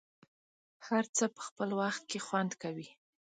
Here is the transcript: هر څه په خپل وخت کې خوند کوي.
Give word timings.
هر 0.87 1.05
څه 1.15 1.25
په 1.35 1.41
خپل 1.47 1.69
وخت 1.81 2.01
کې 2.09 2.19
خوند 2.25 2.51
کوي. 2.61 2.87